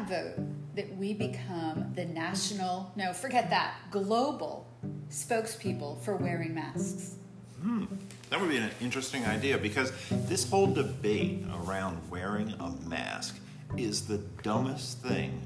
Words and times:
I 0.00 0.02
vote 0.04 0.76
that 0.76 0.96
we 0.96 1.12
become 1.12 1.92
the 1.94 2.06
national, 2.06 2.90
no, 2.96 3.12
forget 3.12 3.50
that, 3.50 3.74
global 3.90 4.66
spokespeople 5.10 6.00
for 6.00 6.16
wearing 6.16 6.54
masks? 6.54 7.16
Hmm. 7.60 7.84
That 8.30 8.40
would 8.40 8.48
be 8.48 8.56
an 8.56 8.70
interesting 8.80 9.26
idea 9.26 9.58
because 9.58 9.92
this 10.10 10.48
whole 10.48 10.72
debate 10.72 11.44
around 11.52 12.00
wearing 12.08 12.54
a 12.60 12.70
mask 12.88 13.38
is 13.76 14.06
the 14.06 14.18
dumbest 14.42 15.02
thing 15.02 15.42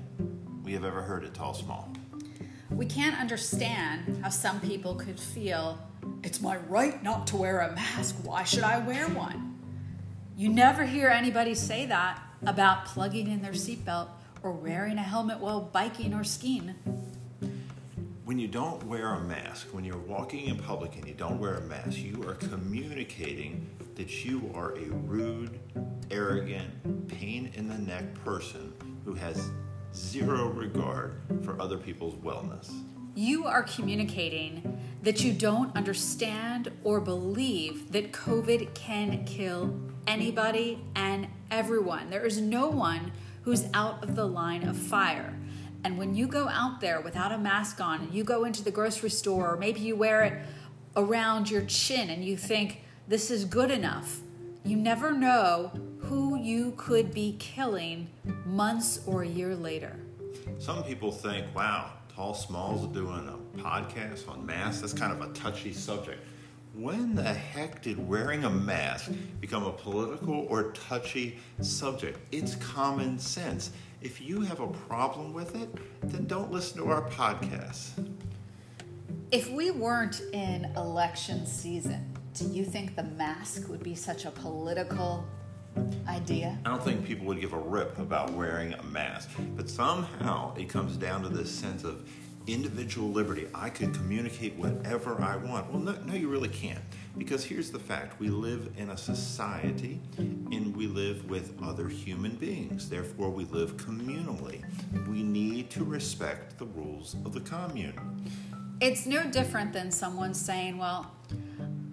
we 0.62 0.72
have 0.72 0.84
ever 0.84 1.02
heard 1.02 1.24
at 1.24 1.34
Tall 1.34 1.54
Small. 1.54 1.92
We 2.70 2.86
can't 2.86 3.18
understand 3.18 4.20
how 4.22 4.28
some 4.28 4.60
people 4.60 4.94
could 4.94 5.18
feel 5.18 5.80
it's 6.22 6.40
my 6.40 6.58
right 6.68 7.02
not 7.02 7.26
to 7.28 7.36
wear 7.36 7.58
a 7.58 7.74
mask. 7.74 8.14
Why 8.22 8.44
should 8.44 8.62
I 8.62 8.78
wear 8.78 9.08
one? 9.08 9.58
You 10.36 10.48
never 10.48 10.84
hear 10.84 11.08
anybody 11.08 11.56
say 11.56 11.86
that 11.86 12.22
about 12.46 12.84
plugging 12.84 13.28
in 13.28 13.42
their 13.42 13.52
seatbelt 13.52 14.08
or 14.44 14.52
wearing 14.52 14.98
a 14.98 15.02
helmet 15.02 15.40
while 15.40 15.60
biking 15.60 16.12
or 16.12 16.22
skiing. 16.22 16.74
When 18.24 18.38
you 18.38 18.46
don't 18.46 18.82
wear 18.84 19.14
a 19.14 19.20
mask, 19.20 19.68
when 19.72 19.84
you're 19.84 19.96
walking 19.96 20.46
in 20.46 20.58
public 20.58 20.96
and 20.96 21.08
you 21.08 21.14
don't 21.14 21.38
wear 21.38 21.54
a 21.54 21.60
mask, 21.62 21.98
you 21.98 22.22
are 22.28 22.34
communicating 22.34 23.66
that 23.94 24.24
you 24.24 24.50
are 24.54 24.72
a 24.76 24.84
rude, 25.06 25.58
arrogant, 26.10 27.08
pain 27.08 27.50
in 27.54 27.68
the 27.68 27.78
neck 27.78 28.14
person 28.24 28.72
who 29.04 29.14
has 29.14 29.50
zero 29.94 30.48
regard 30.48 31.20
for 31.42 31.60
other 31.60 31.78
people's 31.78 32.14
wellness. 32.16 32.70
You 33.14 33.46
are 33.46 33.62
communicating 33.62 34.78
that 35.02 35.22
you 35.22 35.32
don't 35.32 35.74
understand 35.76 36.70
or 36.82 37.00
believe 37.00 37.92
that 37.92 38.12
COVID 38.12 38.74
can 38.74 39.24
kill 39.24 39.78
anybody 40.06 40.82
and 40.96 41.28
everyone. 41.50 42.10
There 42.10 42.26
is 42.26 42.40
no 42.40 42.68
one 42.68 43.12
who's 43.44 43.66
out 43.74 44.02
of 44.02 44.16
the 44.16 44.26
line 44.26 44.66
of 44.66 44.76
fire. 44.76 45.38
And 45.84 45.98
when 45.98 46.14
you 46.14 46.26
go 46.26 46.48
out 46.48 46.80
there 46.80 47.00
without 47.00 47.30
a 47.30 47.38
mask 47.38 47.80
on 47.80 48.00
and 48.00 48.14
you 48.14 48.24
go 48.24 48.44
into 48.44 48.64
the 48.64 48.70
grocery 48.70 49.10
store, 49.10 49.52
or 49.52 49.56
maybe 49.56 49.80
you 49.80 49.96
wear 49.96 50.22
it 50.22 50.42
around 50.96 51.50
your 51.50 51.62
chin 51.62 52.08
and 52.08 52.24
you 52.24 52.36
think 52.36 52.82
this 53.06 53.30
is 53.30 53.44
good 53.44 53.70
enough, 53.70 54.20
you 54.64 54.76
never 54.76 55.12
know 55.12 55.70
who 55.98 56.38
you 56.38 56.72
could 56.78 57.12
be 57.12 57.36
killing 57.38 58.08
months 58.46 59.00
or 59.06 59.22
a 59.22 59.28
year 59.28 59.54
later. 59.54 59.94
Some 60.58 60.82
people 60.84 61.12
think, 61.12 61.46
wow, 61.54 61.90
Tall 62.14 62.32
Smalls 62.32 62.86
doing 62.94 63.28
a 63.28 63.58
podcast 63.58 64.28
on 64.28 64.46
masks. 64.46 64.80
That's 64.80 64.94
kind 64.94 65.12
of 65.12 65.20
a 65.20 65.32
touchy 65.34 65.72
subject. 65.72 66.22
When 66.74 67.14
the 67.14 67.22
heck 67.22 67.82
did 67.82 68.04
wearing 68.08 68.42
a 68.42 68.50
mask 68.50 69.12
become 69.40 69.64
a 69.64 69.70
political 69.70 70.44
or 70.50 70.72
touchy 70.72 71.38
subject? 71.60 72.18
It's 72.32 72.56
common 72.56 73.16
sense. 73.20 73.70
If 74.02 74.20
you 74.20 74.40
have 74.40 74.58
a 74.58 74.66
problem 74.66 75.32
with 75.32 75.54
it, 75.54 75.68
then 76.02 76.26
don't 76.26 76.50
listen 76.50 76.78
to 76.78 76.90
our 76.90 77.08
podcast. 77.10 77.90
If 79.30 79.48
we 79.52 79.70
weren't 79.70 80.20
in 80.32 80.64
election 80.76 81.46
season, 81.46 82.12
do 82.34 82.46
you 82.46 82.64
think 82.64 82.96
the 82.96 83.04
mask 83.04 83.68
would 83.68 83.84
be 83.84 83.94
such 83.94 84.24
a 84.24 84.32
political 84.32 85.24
idea? 86.08 86.58
I 86.64 86.70
don't 86.70 86.82
think 86.82 87.04
people 87.04 87.26
would 87.26 87.40
give 87.40 87.52
a 87.52 87.58
rip 87.58 88.00
about 88.00 88.32
wearing 88.32 88.74
a 88.74 88.82
mask, 88.82 89.30
but 89.56 89.70
somehow 89.70 90.52
it 90.56 90.68
comes 90.68 90.96
down 90.96 91.22
to 91.22 91.28
this 91.28 91.52
sense 91.54 91.84
of 91.84 92.08
individual 92.46 93.10
liberty. 93.10 93.48
I 93.54 93.70
can 93.70 93.92
communicate 93.92 94.54
whatever 94.56 95.20
I 95.20 95.36
want. 95.36 95.70
Well, 95.70 95.80
no, 95.80 95.92
no, 96.04 96.14
you 96.14 96.28
really 96.28 96.48
can't. 96.48 96.80
Because 97.16 97.44
here's 97.44 97.70
the 97.70 97.78
fact 97.78 98.20
we 98.20 98.28
live 98.28 98.70
in 98.76 98.90
a 98.90 98.96
society 98.96 100.00
and 100.18 100.76
we 100.76 100.86
live 100.86 101.28
with 101.28 101.56
other 101.62 101.88
human 101.88 102.36
beings. 102.36 102.88
Therefore, 102.88 103.30
we 103.30 103.44
live 103.46 103.76
communally. 103.76 104.62
We 105.08 105.22
need 105.22 105.70
to 105.70 105.84
respect 105.84 106.58
the 106.58 106.66
rules 106.66 107.14
of 107.24 107.32
the 107.32 107.40
commune. 107.40 108.30
It's 108.80 109.06
no 109.06 109.22
different 109.24 109.72
than 109.72 109.90
someone 109.90 110.34
saying, 110.34 110.78
Well, 110.78 111.10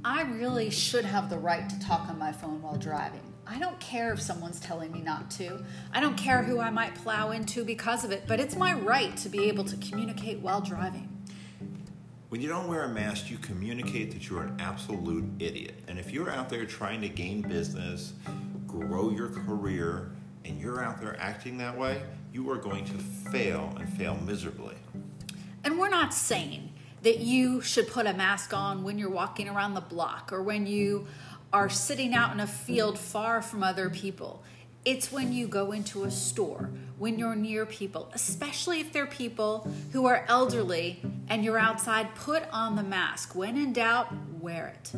I 0.03 0.23
really 0.23 0.69
should 0.72 1.06
have 1.06 1.29
the 1.29 1.38
right 1.38 1.69
to 1.69 1.79
talk 1.79 2.09
on 2.09 2.17
my 2.17 2.31
phone 2.31 2.61
while 2.61 2.75
driving. 2.75 3.30
I 3.51 3.59
don't 3.59 3.78
care 3.81 4.13
if 4.13 4.22
someone's 4.22 4.62
telling 4.62 4.94
me 4.94 5.01
not 5.01 5.29
to. 5.31 5.62
I 5.91 6.00
don't 6.00 6.16
care 6.16 6.41
who 6.41 6.62
I 6.62 6.69
might 6.69 6.95
plow 6.95 7.31
into 7.31 7.66
because 7.66 8.06
of 8.06 8.12
it, 8.12 8.23
but 8.25 8.39
it's 8.39 8.56
my 8.56 8.73
right 8.73 9.16
to 9.17 9.28
be 9.28 9.50
able 9.50 9.66
to 9.66 9.75
communicate 9.75 10.39
while 10.39 10.62
driving. 10.62 11.09
When 12.29 12.40
you 12.40 12.47
don't 12.47 12.69
wear 12.69 12.85
a 12.85 12.88
mask, 12.88 13.29
you 13.29 13.38
communicate 13.38 14.11
that 14.13 14.29
you're 14.29 14.44
an 14.44 14.56
absolute 14.61 15.25
idiot. 15.40 15.75
And 15.90 16.00
if 16.00 16.11
you're 16.11 16.29
out 16.29 16.47
there 16.47 16.66
trying 16.66 17.01
to 17.01 17.09
gain 17.09 17.41
business, 17.41 18.13
grow 18.67 19.09
your 19.09 19.28
career, 19.28 20.13
and 20.45 20.57
you're 20.57 20.81
out 20.81 21.01
there 21.01 21.19
acting 21.19 21.57
that 21.57 21.78
way, 21.78 22.01
you 22.31 22.50
are 22.51 22.57
going 22.57 22.85
to 22.85 22.94
fail 23.31 23.75
and 23.78 23.91
fail 23.97 24.16
miserably. 24.16 24.75
And 25.66 25.78
we're 25.78 25.90
not 25.90 26.13
saying 26.13 26.72
that 27.03 27.19
you 27.19 27.61
should 27.61 27.88
put 27.88 28.06
a 28.06 28.13
mask 28.13 28.53
on 28.53 28.84
when 28.84 28.97
you're 28.97 29.09
walking 29.09 29.50
around 29.50 29.73
the 29.73 29.81
block 29.81 30.31
or 30.31 30.41
when 30.41 30.66
you 30.67 31.07
are 31.53 31.69
sitting 31.69 32.13
out 32.13 32.34
in 32.34 32.39
a 32.39 32.47
field 32.47 32.97
far 32.97 33.41
from 33.41 33.63
other 33.63 33.89
people. 33.89 34.44
It's 34.84 35.12
when 35.12 35.31
you 35.31 35.47
go 35.47 35.73
into 35.73 36.06
a 36.06 36.12
store, 36.12 36.72
when 36.97 37.19
you're 37.19 37.35
near 37.35 37.66
people, 37.66 38.09
especially 38.13 38.79
if 38.79 38.91
they're 38.91 39.06
people 39.06 39.72
who 39.91 40.07
are 40.07 40.25
elderly 40.28 41.01
and 41.29 41.44
you're 41.44 41.59
outside, 41.59 42.16
put 42.16 42.44
on 42.51 42.75
the 42.75 42.84
mask. 42.84 43.35
When 43.35 43.57
in 43.57 43.73
doubt, 43.73 44.11
wear 44.40 44.73
it. 44.75 44.94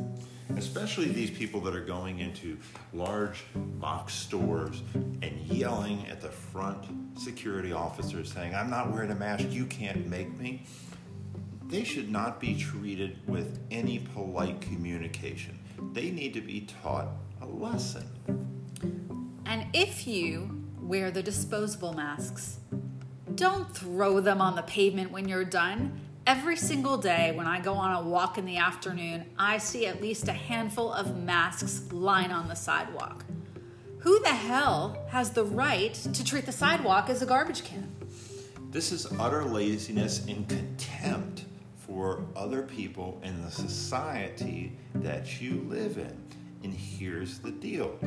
Especially 0.56 1.08
these 1.08 1.32
people 1.32 1.60
that 1.62 1.76
are 1.76 1.84
going 1.84 2.20
into 2.20 2.58
large 2.94 3.44
box 3.56 4.14
stores 4.14 4.84
and 4.94 5.40
yelling 5.48 6.08
at 6.08 6.22
the 6.22 6.30
front 6.30 6.86
security 7.20 7.74
officers 7.74 8.32
saying, 8.32 8.54
I'm 8.56 8.70
not 8.70 8.92
wearing 8.92 9.12
a 9.12 9.16
mask, 9.16 9.46
you 9.50 9.66
can't 9.66 10.08
make 10.08 10.38
me. 10.38 10.66
They 11.74 11.84
should 11.84 12.12
not 12.12 12.40
be 12.40 12.56
treated 12.56 13.18
with 13.28 13.60
any 13.72 13.98
polite 13.98 14.62
communication 14.62 15.58
they 15.92 16.12
need 16.12 16.36
to 16.36 16.42
be 16.42 16.68
taught 16.84 17.08
a 17.42 17.48
lesson. 17.48 18.08
And 19.48 19.66
if 19.74 20.06
you 20.06 20.64
wear 20.80 21.10
the 21.10 21.24
disposable 21.24 21.94
masks, 21.94 22.60
don't 23.34 23.76
throw 23.76 24.20
them 24.20 24.40
on 24.40 24.56
the 24.56 24.62
pavement 24.62 25.12
when 25.12 25.28
you're 25.28 25.44
done. 25.44 26.00
Every 26.28 26.58
single 26.58 26.98
day 26.98 27.32
when 27.36 27.48
I 27.48 27.60
go 27.60 27.74
on 27.74 27.92
a 27.92 28.08
walk 28.08 28.38
in 28.38 28.46
the 28.46 28.58
afternoon, 28.58 29.26
I 29.40 29.58
see 29.58 29.88
at 29.88 30.00
least 30.00 30.28
a 30.28 30.34
handful 30.34 30.94
of 30.94 31.18
masks 31.18 31.92
lying 31.92 32.32
on 32.32 32.50
the 32.50 32.56
sidewalk. 32.56 33.26
Who 34.00 34.20
the 34.20 34.30
hell 34.30 35.08
has 35.10 35.32
the 35.32 35.44
right 35.44 35.94
to 35.96 36.24
treat 36.24 36.46
the 36.46 36.52
sidewalk 36.52 37.10
as 37.10 37.24
a 37.24 37.26
garbage 37.26 37.64
can? 37.64 37.92
This 38.70 38.92
is 38.92 39.08
utter 39.20 39.44
laziness 39.44 40.24
and 40.28 40.48
contempt 40.48 41.46
for 41.94 42.26
other 42.36 42.64
people 42.64 43.22
in 43.24 43.44
the 43.44 43.52
society 43.52 44.76
that 44.96 45.40
you 45.40 45.64
live 45.70 45.98
in. 46.00 46.18
And 46.64 46.74
here's 46.74 47.38
the 47.38 47.52
deal. 47.52 48.00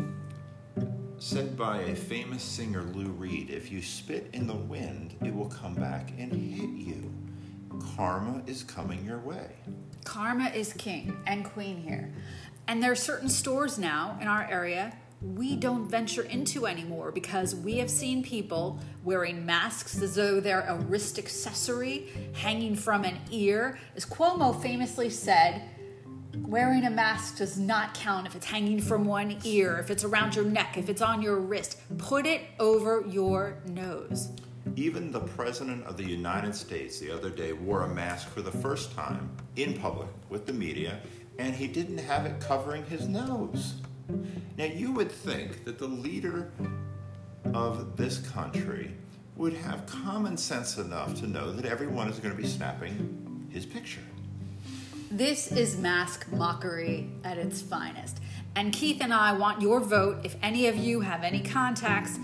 Said 1.18 1.56
by 1.56 1.82
a 1.82 1.94
famous 1.94 2.42
singer, 2.42 2.82
Lou 2.82 3.06
Reed, 3.12 3.48
if 3.48 3.70
you 3.70 3.80
spit 3.80 4.28
in 4.32 4.48
the 4.48 4.54
wind, 4.54 5.14
it 5.24 5.32
will 5.32 5.48
come 5.48 5.74
back 5.74 6.10
and 6.18 6.32
hit 6.32 6.70
you. 6.70 7.12
Karma 7.94 8.42
is 8.46 8.64
coming 8.64 9.04
your 9.04 9.20
way. 9.20 9.52
Karma 10.04 10.48
is 10.48 10.72
king 10.72 11.16
and 11.26 11.44
queen 11.44 11.76
here. 11.76 12.12
And 12.66 12.82
there 12.82 12.90
are 12.90 12.96
certain 12.96 13.28
stores 13.28 13.78
now 13.78 14.18
in 14.20 14.26
our 14.26 14.48
area 14.50 14.96
we 15.22 15.56
don't 15.56 15.88
venture 15.88 16.22
into 16.22 16.66
anymore 16.66 17.10
because 17.10 17.54
we 17.54 17.78
have 17.78 17.90
seen 17.90 18.22
people 18.22 18.78
wearing 19.02 19.46
masks 19.46 20.00
as 20.02 20.14
though 20.14 20.40
they're 20.40 20.66
a 20.68 20.76
wrist 20.76 21.18
accessory 21.18 22.08
hanging 22.34 22.76
from 22.76 23.04
an 23.04 23.18
ear. 23.30 23.78
As 23.94 24.04
Cuomo 24.04 24.60
famously 24.60 25.08
said, 25.08 25.62
wearing 26.34 26.84
a 26.84 26.90
mask 26.90 27.38
does 27.38 27.58
not 27.58 27.94
count 27.94 28.26
if 28.26 28.36
it's 28.36 28.46
hanging 28.46 28.80
from 28.80 29.04
one 29.04 29.38
ear, 29.44 29.78
if 29.78 29.90
it's 29.90 30.04
around 30.04 30.34
your 30.34 30.44
neck, 30.44 30.76
if 30.76 30.88
it's 30.88 31.02
on 31.02 31.22
your 31.22 31.40
wrist. 31.40 31.78
Put 31.98 32.26
it 32.26 32.42
over 32.58 33.04
your 33.08 33.58
nose. 33.66 34.30
Even 34.74 35.10
the 35.10 35.20
President 35.20 35.84
of 35.86 35.96
the 35.96 36.04
United 36.04 36.54
States 36.54 36.98
the 36.98 37.10
other 37.10 37.30
day 37.30 37.52
wore 37.54 37.84
a 37.84 37.88
mask 37.88 38.28
for 38.28 38.42
the 38.42 38.50
first 38.50 38.92
time 38.94 39.30
in 39.54 39.72
public 39.78 40.08
with 40.28 40.44
the 40.44 40.52
media, 40.52 41.00
and 41.38 41.54
he 41.54 41.66
didn't 41.66 41.98
have 41.98 42.26
it 42.26 42.38
covering 42.40 42.84
his 42.84 43.08
nose. 43.08 43.76
Now, 44.56 44.64
you 44.64 44.92
would 44.92 45.10
think 45.10 45.64
that 45.64 45.78
the 45.78 45.86
leader 45.86 46.50
of 47.54 47.96
this 47.96 48.18
country 48.18 48.92
would 49.36 49.52
have 49.52 49.86
common 49.86 50.36
sense 50.36 50.78
enough 50.78 51.14
to 51.16 51.26
know 51.26 51.52
that 51.52 51.66
everyone 51.66 52.08
is 52.08 52.18
going 52.18 52.34
to 52.34 52.40
be 52.40 52.48
snapping 52.48 53.48
his 53.50 53.66
picture. 53.66 54.00
This 55.10 55.52
is 55.52 55.76
mask 55.76 56.26
mockery 56.32 57.10
at 57.22 57.38
its 57.38 57.62
finest. 57.62 58.18
And 58.56 58.72
Keith 58.72 58.98
and 59.00 59.12
I 59.12 59.32
want 59.32 59.60
your 59.60 59.80
vote. 59.80 60.24
If 60.24 60.36
any 60.42 60.66
of 60.66 60.76
you 60.76 61.00
have 61.00 61.22
any 61.22 61.40
contacts, 61.40 62.18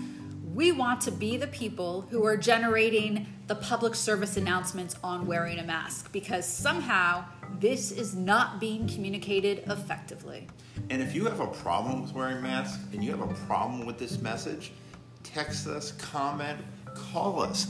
we 0.53 0.71
want 0.71 1.01
to 1.01 1.11
be 1.11 1.37
the 1.37 1.47
people 1.47 2.01
who 2.09 2.25
are 2.25 2.35
generating 2.35 3.27
the 3.47 3.55
public 3.55 3.95
service 3.95 4.37
announcements 4.37 4.95
on 5.03 5.25
wearing 5.25 5.59
a 5.59 5.63
mask 5.63 6.11
because 6.11 6.45
somehow 6.47 7.25
this 7.59 7.91
is 7.91 8.15
not 8.15 8.59
being 8.59 8.87
communicated 8.87 9.63
effectively. 9.67 10.47
And 10.89 11.01
if 11.01 11.13
you 11.15 11.25
have 11.25 11.39
a 11.39 11.47
problem 11.47 12.01
with 12.01 12.13
wearing 12.13 12.41
masks 12.41 12.83
and 12.93 13.03
you 13.03 13.11
have 13.11 13.21
a 13.21 13.33
problem 13.45 13.85
with 13.85 13.97
this 13.97 14.21
message, 14.21 14.71
text 15.23 15.67
us, 15.67 15.91
comment, 15.93 16.59
call 16.95 17.41
us. 17.41 17.67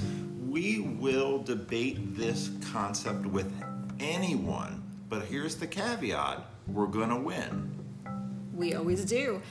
We 0.50 0.80
will 0.80 1.42
debate 1.42 2.16
this 2.16 2.52
concept 2.72 3.26
with 3.26 3.52
anyone, 4.00 4.84
but 5.10 5.24
here's 5.24 5.56
the 5.56 5.68
caveat 5.68 6.46
we're 6.68 6.88
going 6.88 7.10
to 7.10 7.18
win. 7.18 7.72
We 8.54 8.74
always 8.74 9.04
do. 9.04 9.42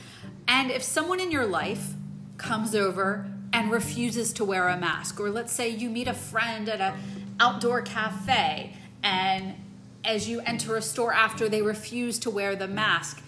And 0.49 0.71
if 0.71 0.83
someone 0.83 1.21
in 1.21 1.31
your 1.31 1.47
life 1.47 1.93
comes 2.39 2.75
over 2.75 3.27
and 3.53 3.71
refuses 3.71 4.33
to 4.35 4.45
wear 4.45 4.69
a 4.69 4.77
mask, 4.77 5.21
or 5.21 5.31
let's 5.31 5.53
say 5.53 5.69
you 5.69 5.91
meet 5.91 6.09
a 6.09 6.15
friend 6.15 6.69
at 6.69 6.81
an 6.81 6.95
outdoor 7.39 7.83
cafe 7.83 8.75
and 9.03 9.55
as 10.05 10.29
you 10.29 10.41
enter 10.41 10.77
a 10.77 10.83
store 10.83 11.13
after 11.13 11.49
they 11.49 11.63
refuse 11.63 12.19
to 12.21 12.31
wear 12.31 12.57
the 12.57 12.69
mask, 12.69 13.23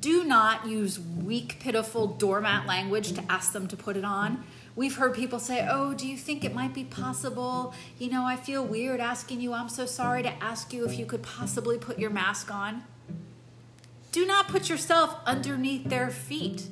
do 0.00 0.24
not 0.24 0.66
use 0.66 0.98
weak, 0.98 1.58
pitiful 1.60 2.06
doormat 2.06 2.66
language 2.66 3.12
to 3.12 3.24
ask 3.30 3.52
them 3.52 3.68
to 3.68 3.76
put 3.76 3.96
it 3.96 4.04
on. 4.04 4.44
We've 4.74 4.96
heard 4.96 5.14
people 5.14 5.38
say, 5.38 5.66
Oh, 5.70 5.94
do 5.94 6.08
you 6.08 6.16
think 6.16 6.44
it 6.44 6.54
might 6.54 6.74
be 6.74 6.84
possible? 6.84 7.74
You 7.98 8.10
know, 8.10 8.24
I 8.24 8.36
feel 8.36 8.64
weird 8.64 9.00
asking 9.00 9.40
you. 9.40 9.52
I'm 9.52 9.68
so 9.68 9.86
sorry 9.86 10.22
to 10.22 10.42
ask 10.42 10.72
you 10.72 10.84
if 10.86 10.98
you 10.98 11.06
could 11.06 11.22
possibly 11.22 11.78
put 11.78 11.98
your 11.98 12.10
mask 12.10 12.52
on. 12.52 12.82
Do 14.12 14.26
not 14.26 14.48
put 14.48 14.68
yourself 14.68 15.16
underneath 15.24 15.88
their 15.88 16.10
feet. 16.10 16.68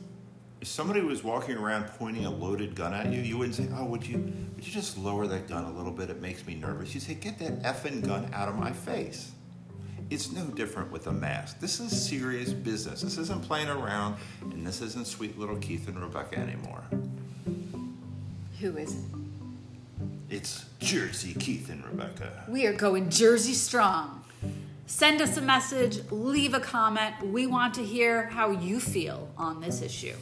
If 0.61 0.69
somebody 0.69 1.01
was 1.01 1.25
walking 1.25 1.57
around 1.57 1.87
pointing 1.99 2.27
a 2.27 2.31
loaded 2.31 2.75
gun 2.75 2.93
at 2.93 3.13
you, 3.13 3.23
you 3.23 3.39
wouldn't 3.39 3.55
say, 3.57 3.67
"Oh, 3.75 3.87
would 3.87 4.07
you 4.07 4.19
would 4.55 4.67
you 4.67 4.71
just 4.71 4.99
lower 4.99 5.27
that 5.27 5.49
gun 5.49 5.65
a 5.65 5.73
little 5.73 5.93
bit? 5.93 6.11
It 6.11 6.21
makes 6.21 6.47
me 6.47 6.55
nervous." 6.55 6.93
You 6.93 7.01
say, 7.01 7.15
"Get 7.15 7.39
that 7.39 7.63
effing 7.63 8.07
gun 8.07 8.29
out 8.35 8.49
of 8.49 8.57
my 8.57 8.71
face." 8.71 9.33
It's 10.11 10.33
no 10.33 10.45
different 10.47 10.91
with 10.91 11.07
a 11.07 11.13
mask. 11.13 11.61
This 11.61 11.79
is 11.79 12.09
serious 12.09 12.53
business. 12.53 13.03
This 13.03 13.17
isn't 13.17 13.45
playing 13.45 13.69
around, 13.69 14.17
and 14.43 14.67
this 14.67 14.81
isn't 14.81 15.07
sweet 15.07 15.39
little 15.39 15.57
Keith 15.59 15.87
and 15.87 16.03
Rebecca 16.03 16.37
anymore. 16.37 16.83
Who 18.59 18.77
is 18.77 18.97
it? 18.97 19.05
It's 20.29 20.65
Jersey 20.81 21.35
Keith 21.35 21.71
and 21.71 21.85
Rebecca. 21.85 22.45
We 22.49 22.67
are 22.67 22.73
going 22.73 23.09
Jersey 23.09 23.55
strong. 23.55 24.25
Send 24.87 25.23
us 25.23 25.37
a 25.37 25.41
message, 25.41 26.01
leave 26.11 26.55
a 26.55 26.61
comment. 26.61 27.15
We 27.25 27.47
want 27.47 27.75
to 27.75 27.85
hear 27.85 28.27
how 28.27 28.51
you 28.51 28.81
feel 28.81 29.29
on 29.39 29.61
this 29.61 29.81
issue. 29.81 30.15